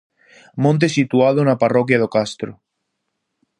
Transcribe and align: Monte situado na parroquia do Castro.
Monte 0.63 0.87
situado 0.97 1.39
na 1.43 1.59
parroquia 1.63 2.01
do 2.03 2.11
Castro. 2.15 2.51